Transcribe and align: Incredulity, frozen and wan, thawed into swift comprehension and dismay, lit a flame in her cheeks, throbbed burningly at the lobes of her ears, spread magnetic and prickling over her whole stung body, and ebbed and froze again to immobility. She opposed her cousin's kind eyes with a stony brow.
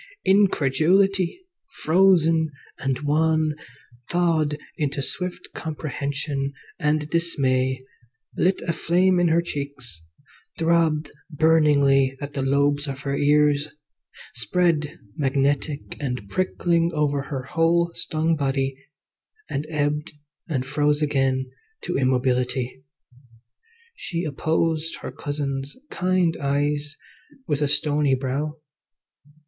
Incredulity, 0.25 1.41
frozen 1.83 2.49
and 2.79 3.01
wan, 3.01 3.53
thawed 4.09 4.57
into 4.75 4.99
swift 4.99 5.49
comprehension 5.55 6.53
and 6.79 7.07
dismay, 7.11 7.83
lit 8.35 8.61
a 8.61 8.73
flame 8.73 9.19
in 9.19 9.27
her 9.27 9.43
cheeks, 9.43 10.01
throbbed 10.57 11.11
burningly 11.29 12.17
at 12.19 12.33
the 12.33 12.41
lobes 12.41 12.87
of 12.87 13.01
her 13.01 13.15
ears, 13.15 13.67
spread 14.33 14.97
magnetic 15.17 15.95
and 15.99 16.27
prickling 16.31 16.91
over 16.95 17.21
her 17.21 17.43
whole 17.43 17.91
stung 17.93 18.35
body, 18.35 18.75
and 19.51 19.67
ebbed 19.69 20.13
and 20.49 20.65
froze 20.65 21.03
again 21.03 21.45
to 21.83 21.95
immobility. 21.95 22.83
She 23.95 24.23
opposed 24.23 24.97
her 25.01 25.11
cousin's 25.11 25.77
kind 25.91 26.35
eyes 26.41 26.95
with 27.45 27.61
a 27.61 27.67
stony 27.67 28.15
brow. 28.15 28.57